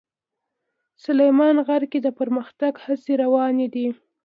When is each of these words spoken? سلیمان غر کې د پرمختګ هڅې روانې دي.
سلیمان 1.03 1.55
غر 1.67 1.83
کې 1.91 1.99
د 2.03 2.07
پرمختګ 2.19 2.73
هڅې 2.85 3.13
روانې 3.23 3.67
دي. 3.73 3.87